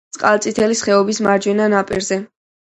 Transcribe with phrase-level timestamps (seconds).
[0.17, 2.23] წყალწითელის ხეობის მარჯვენა ნაპირზე.